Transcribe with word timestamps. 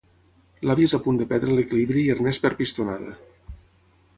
L'àvia 0.69 0.89
és 0.89 0.95
a 0.97 0.99
punt 1.07 1.19
de 1.19 1.27
perdre 1.33 1.57
l'equilibri 1.59 2.01
i 2.03 2.07
l'Ernest 2.07 2.45
perd 2.47 2.61
pistonada. 2.63 3.15